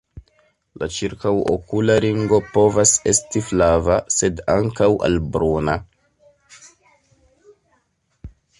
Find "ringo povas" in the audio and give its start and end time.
2.05-2.93